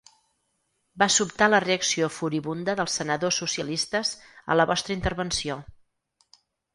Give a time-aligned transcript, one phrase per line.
[1.01, 4.15] Va sobtar la reacció furibunda dels senadors socialistes
[4.55, 5.59] a la vostra intervenció.